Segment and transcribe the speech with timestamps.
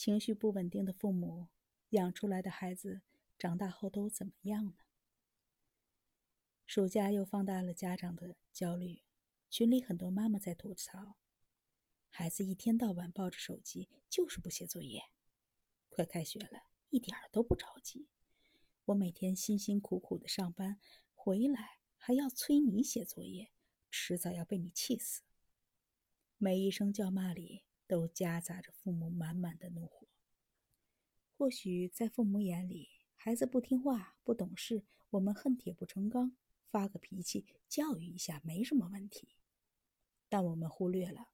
[0.00, 1.48] 情绪不稳定的父母
[1.90, 3.02] 养出来的孩子
[3.38, 4.76] 长大后都怎么样呢？
[6.64, 9.02] 暑假又放大了家长的焦虑，
[9.50, 11.18] 群里很多妈妈在吐槽：
[12.08, 15.02] 孩子一天到晚抱着手机，就是不写作业。
[15.90, 18.08] 快开学了，一点都不着急。
[18.86, 20.80] 我每天辛辛苦苦的上班，
[21.12, 23.52] 回来还要催你写作业，
[23.90, 25.20] 迟早要被你气死。
[26.38, 27.64] 每一声叫骂里。
[27.90, 30.06] 都夹杂着父母满满的怒火。
[31.36, 36.36] 或许在父母眼里，孩子不听话、不懂事，我们恨铁不成钢，
[36.68, 39.30] 发个脾气教育一下没什么问题。
[40.28, 41.30] 但我们忽略了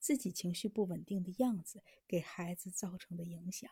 [0.00, 3.70] 自己情绪不稳定的样子给孩子造成的影响。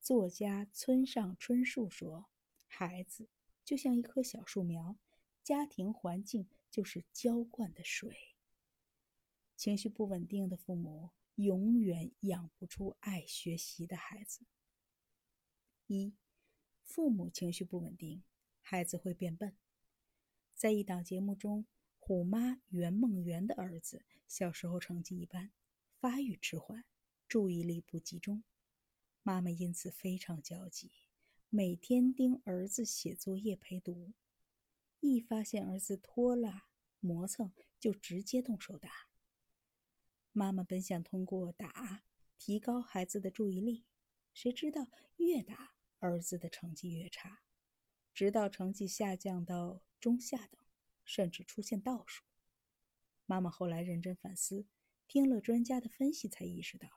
[0.00, 2.30] 作家村上春树说
[2.66, 3.28] ：“孩子
[3.62, 4.96] 就像一棵小树苗，
[5.42, 8.16] 家庭环境就是浇灌的水。”
[9.56, 14.46] 情绪不稳定的父母永远养不出爱学习的孩子。
[15.86, 16.14] 一，
[16.82, 18.22] 父母情绪不稳定，
[18.60, 19.56] 孩子会变笨。
[20.54, 21.66] 在一档节目中，
[21.98, 25.52] 虎妈袁梦圆的儿子小时候成绩一般，
[25.98, 26.84] 发育迟缓，
[27.28, 28.44] 注意力不集中，
[29.22, 30.90] 妈妈因此非常焦急，
[31.48, 34.12] 每天盯儿子写作业陪读，
[35.00, 36.68] 一发现儿子拖拉
[37.00, 38.90] 磨蹭，就直接动手打。
[40.36, 42.02] 妈妈本想通过打
[42.38, 43.84] 提高孩子的注意力，
[44.32, 47.44] 谁知道越打儿子的成绩越差，
[48.12, 50.60] 直到成绩下降到中下等，
[51.04, 52.24] 甚至出现倒数。
[53.26, 54.66] 妈妈后来认真反思，
[55.06, 56.88] 听了专家的分析，才意识到，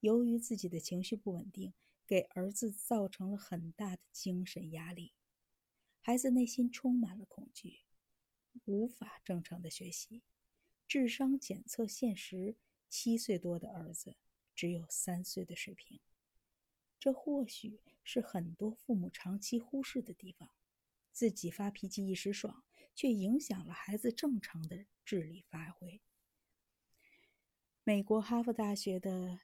[0.00, 1.74] 由于自己的情绪不稳定，
[2.04, 5.14] 给儿子造成了很大的精神压力，
[6.00, 7.84] 孩子内心充满了恐惧，
[8.64, 10.24] 无法正常的学习，
[10.88, 12.56] 智商检测现实。
[12.94, 14.16] 七岁多的儿子
[14.54, 15.98] 只有三岁的水平，
[17.00, 20.50] 这或许是很多父母长期忽视的地方。
[21.10, 26.02] 自己发脾气一时爽，却影响了孩子正常的智力发挥。
[27.82, 29.40] 美国哈佛大学的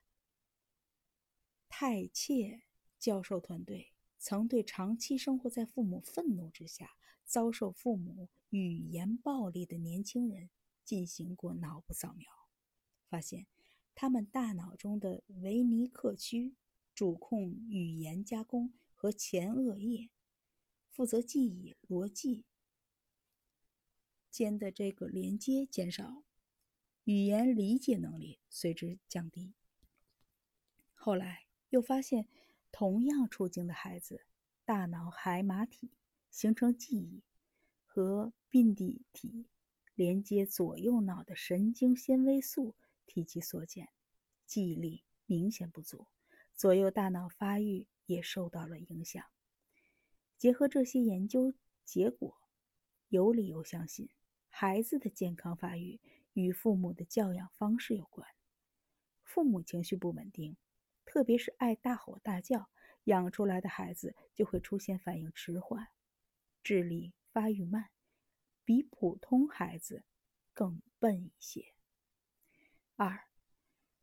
[1.70, 2.64] 泰切
[2.98, 10.50] 教授团队曾对长期生活在父母愤怒之下、遭受父母语言暴力的年轻人
[10.84, 12.37] 进行过脑部扫描。
[13.08, 13.46] 发现，
[13.94, 16.54] 他们大脑中的维尼克区
[16.94, 20.10] 主控语言加工和前额叶，
[20.90, 22.44] 负责记忆逻辑
[24.30, 26.22] 间的这个连接减少，
[27.04, 29.54] 语言理解能力随之降低。
[30.94, 32.28] 后来又发现，
[32.70, 34.26] 同样处境的孩子，
[34.64, 35.90] 大脑海马体
[36.30, 37.22] 形成记忆
[37.86, 39.46] 和并蒂体
[39.94, 42.74] 连接左右脑的神经纤维素。
[43.08, 43.88] 体积缩减，
[44.44, 46.06] 记忆力明显不足，
[46.54, 49.24] 左右大脑发育也受到了影响。
[50.36, 51.54] 结合这些研究
[51.84, 52.36] 结果，
[53.08, 54.10] 有理由相信，
[54.50, 55.98] 孩子的健康发育
[56.34, 58.28] 与父母的教养方式有关。
[59.24, 60.56] 父母情绪不稳定，
[61.04, 62.70] 特别是爱大吼大叫，
[63.04, 65.88] 养出来的孩子就会出现反应迟缓，
[66.62, 67.90] 智力发育慢，
[68.64, 70.04] 比普通孩子
[70.52, 71.74] 更笨一些。
[73.00, 73.28] 二，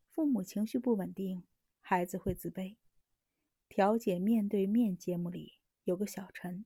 [0.08, 1.44] 父母情绪不稳定，
[1.82, 2.78] 孩子会自卑。
[3.68, 6.66] 调解面对面节目里有个小陈，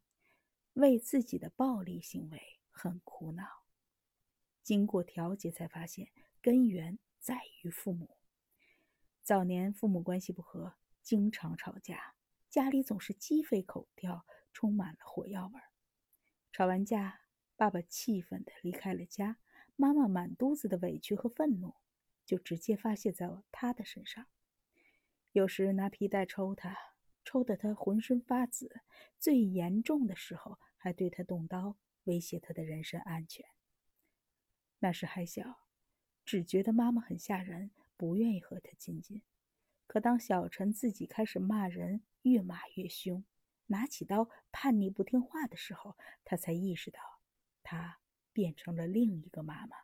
[0.73, 3.63] 为自己的暴力行为很苦恼。
[4.61, 8.17] 经过调解才发现，根源在于父母。
[9.23, 12.13] 早年父母关系不和，经常吵架，
[12.47, 15.71] 家里总是鸡飞狗跳，充满了火药味儿。
[16.51, 17.21] 吵完架，
[17.55, 19.39] 爸爸气愤地离开了家，
[19.75, 21.73] 妈妈满肚子的委屈和愤怒。
[22.29, 24.27] 就直接发泄在了他的身上，
[25.31, 26.77] 有时拿皮带抽他，
[27.25, 28.67] 抽得他浑身发紫；
[29.17, 33.43] 最严重的时候，还对他动刀，威胁他的人身安全。
[34.77, 35.61] 那时还小，
[36.23, 39.23] 只觉得妈妈很吓人，不愿意和他亲近。
[39.87, 43.25] 可当小陈自己开始骂人，越骂越凶，
[43.65, 46.99] 拿起刀叛逆不听话的时候，他才意识到，
[47.63, 48.01] 他
[48.31, 49.75] 变成了另一个妈妈。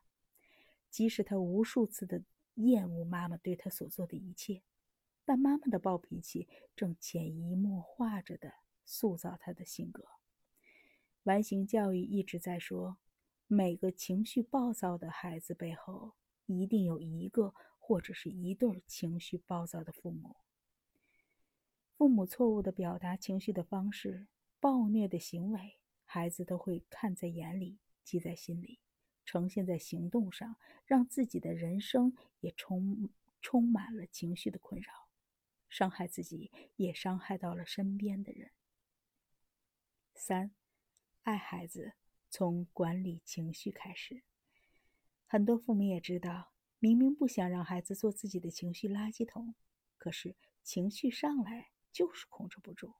[0.91, 2.21] 即使他无数次的。
[2.55, 4.63] 厌恶妈妈对他所做的一切，
[5.23, 8.53] 但妈妈的暴脾气正潜移默化着的
[8.85, 10.05] 塑造他的性格。
[11.23, 12.97] 完形教育一直在说，
[13.47, 16.13] 每个情绪暴躁的孩子背后，
[16.45, 20.35] 一定有一个或者是一对情绪暴躁的父母。
[21.97, 24.27] 父母错误的表达情绪的方式、
[24.59, 28.79] 暴虐的行为，孩子都会看在眼里，记在心里。
[29.25, 30.55] 呈现在行动上，
[30.85, 33.09] 让自己的人生也充
[33.41, 35.09] 充满了情绪的困扰。
[35.67, 38.51] 伤害自己，也伤害到了身边的人。
[40.13, 40.51] 三，
[41.23, 41.93] 爱孩子
[42.29, 44.23] 从管理情绪开始。
[45.25, 49.55] 很多父母也知道，明明不想让孩子做自己的情绪垃圾桶，
[49.97, 52.93] 可是情绪上来就是控制不住。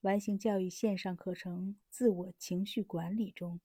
[0.00, 3.60] 完形教育线上课程《自我情绪管理》中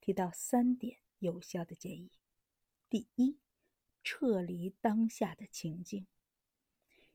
[0.00, 2.10] 提到三点有效的建议：
[2.88, 3.38] 第一，
[4.02, 6.06] 撤离当下的情境。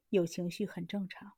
[0.10, 1.34] 有情绪很正常，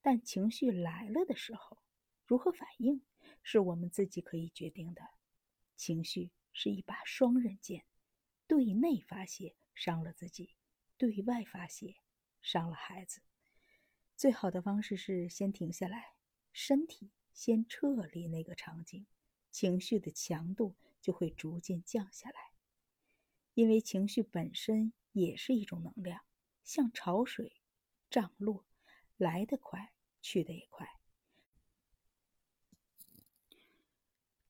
[0.00, 1.78] 但情绪来了的时候，
[2.24, 3.02] 如何反应
[3.42, 5.02] 是我们自己可以决定的。
[5.76, 7.84] 情绪是一把双刃剑，
[8.46, 10.56] 对内发泄伤了自己，
[10.96, 11.96] 对外发泄
[12.40, 13.20] 伤了孩子。
[14.16, 16.14] 最好的方式是先停下来，
[16.52, 19.06] 身体先撤离那个场景，
[19.50, 22.52] 情绪的强度就会逐渐降下来。
[23.54, 26.20] 因为情绪本身也是一种能量，
[26.64, 27.60] 像潮水。
[28.10, 28.64] 涨落，
[29.18, 29.92] 来得快，
[30.22, 30.88] 去得也快。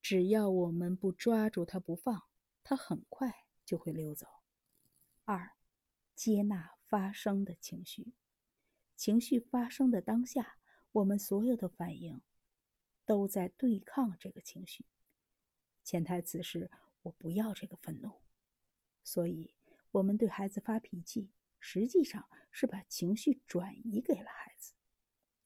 [0.00, 2.22] 只要我们不抓住它不放，
[2.62, 4.28] 它很快就会溜走。
[5.24, 5.56] 二，
[6.14, 8.12] 接纳发生的情绪。
[8.94, 10.58] 情绪发生的当下，
[10.92, 12.20] 我们所有的反应
[13.08, 14.84] 都在对抗这个情绪。
[15.82, 16.70] 潜台词是
[17.00, 18.20] 我不要这个愤怒，
[19.02, 19.54] 所以
[19.92, 21.30] 我们对孩子发脾气。
[21.58, 24.74] 实际上是把情绪转移给了孩子。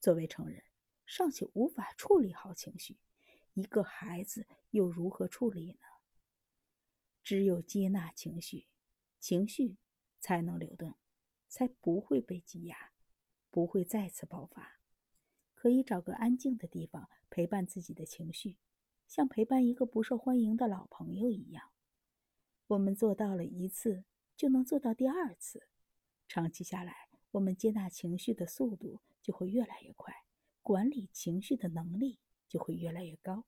[0.01, 0.61] 作为成人，
[1.05, 2.97] 尚且无法处理好情绪，
[3.53, 5.87] 一个孩子又如何处理呢？
[7.23, 8.67] 只有接纳情绪，
[9.19, 9.77] 情绪
[10.19, 10.95] 才能流动，
[11.47, 12.91] 才不会被积压，
[13.49, 14.81] 不会再次爆发。
[15.63, 18.57] 可以找个安静的地方陪伴自己的情绪，
[19.07, 21.69] 像陪伴一个不受欢迎的老朋友一样。
[22.67, 24.03] 我们做到了一次，
[24.35, 25.69] 就能做到第二次。
[26.27, 30.13] 长期下来，我们接纳情绪的速度就会越来越快，
[30.61, 32.19] 管理情绪的能力
[32.49, 33.45] 就会越来越高。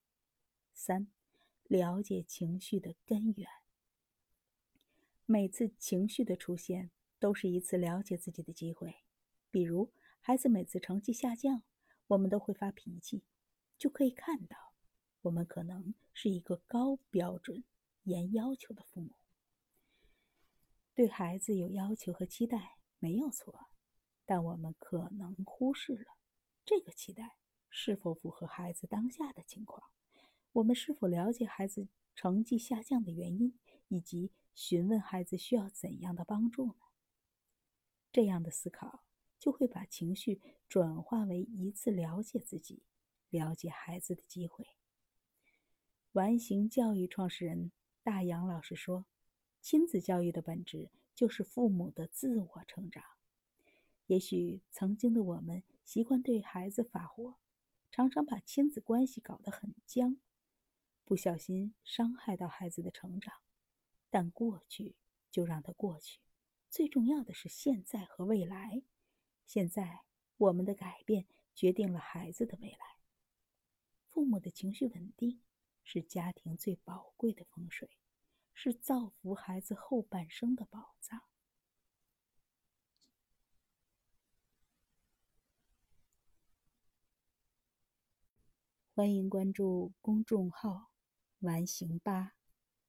[0.74, 1.08] 三，
[1.66, 3.46] 了解情绪的根源。
[5.26, 9.04] 每次情绪的出现都是一次了解自己的机会。
[9.52, 9.92] 比如，
[10.22, 11.64] 孩子每次成绩下降，
[12.08, 13.24] 我们都会发脾气，
[13.78, 14.74] 就可以看到，
[15.22, 17.64] 我们可能是一个高标准、
[18.04, 19.12] 严要求的父母。
[20.94, 23.68] 对孩子有要求和期待没有错，
[24.26, 26.18] 但我们可能忽视了
[26.64, 27.38] 这个期待
[27.70, 29.90] 是否符合孩子当下的情况。
[30.54, 33.60] 我们是否了解孩子成绩下降的原因，
[33.90, 36.76] 以及询问孩子需要怎样的帮助呢？
[38.12, 39.04] 这样的思考
[39.46, 42.82] 就会把情绪转化为一次了解自己、
[43.30, 44.66] 了解孩子的机会。
[46.14, 47.72] 完形教育创始人
[48.02, 49.06] 大杨老师说。
[49.62, 53.04] 亲子教育的本质就是父母的自我成长。
[54.06, 57.38] 也许曾经的我们习惯对孩子发火，
[57.90, 60.18] 常常把亲子关系搞得很僵，
[61.04, 63.34] 不小心伤害到孩子的成长。
[64.12, 64.96] 但过去
[65.32, 66.20] 就让它过去，
[66.70, 68.84] 最重要的是现在和未来。
[69.46, 70.02] 现在
[70.38, 73.00] 我们的改变决定了孩子的未来。
[74.10, 75.42] 父母的情绪稳定
[75.84, 77.90] 是家庭最宝贵的风水。
[78.58, 81.22] 是造福孩子后半生的宝藏。
[88.96, 90.90] 欢迎关注公众号
[91.40, 92.35] “完形吧”。